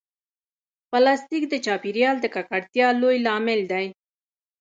[0.89, 3.85] پلاستيک د چاپېریال د ککړتیا لوی لامل دی.